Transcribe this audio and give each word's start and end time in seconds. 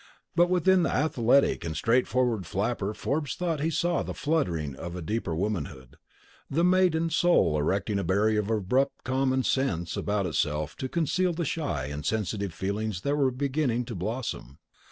But 0.35 0.49
within 0.49 0.81
the 0.81 0.89
athletic 0.91 1.63
and 1.63 1.75
straightforward 1.77 2.47
flapper 2.47 2.95
Forbes 2.95 3.35
thought 3.35 3.59
he 3.59 3.69
saw 3.69 4.01
the 4.01 4.15
fluttering 4.15 4.75
of 4.75 5.05
deeper 5.05 5.35
womanhood; 5.35 5.95
the 6.49 6.63
maiden 6.63 7.11
soul 7.11 7.55
erecting 7.59 7.99
a 7.99 8.03
barrier 8.03 8.39
of 8.39 8.49
abrupt 8.49 9.03
common 9.03 9.43
sense 9.43 9.95
about 9.95 10.25
itself 10.25 10.75
to 10.77 10.89
conceal 10.89 11.33
the 11.33 11.45
shy 11.45 11.85
and 11.85 12.03
sensitive 12.03 12.51
feelings 12.51 13.01
that 13.01 13.15
were 13.15 13.29
beginning 13.29 13.85
to 13.85 13.93
blossom. 13.95 14.57